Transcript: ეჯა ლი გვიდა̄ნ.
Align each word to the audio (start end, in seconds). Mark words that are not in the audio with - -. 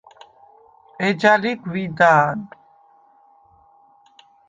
ეჯა 1.07 1.33
ლი 1.41 1.51
გვიდა̄ნ. 1.63 2.37